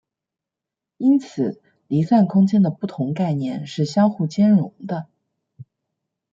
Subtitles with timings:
[0.97, 5.05] 因此离散空间的不同概念是相互兼容的。